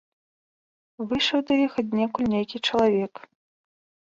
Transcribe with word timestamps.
Выйшаў 1.11 1.39
да 1.49 1.53
іх 1.67 1.77
аднекуль 1.83 2.31
нейкі 2.35 2.63
чалавек. 2.67 3.13